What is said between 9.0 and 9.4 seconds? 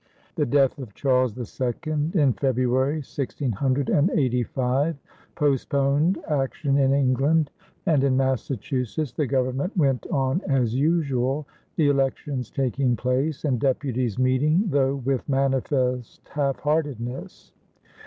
the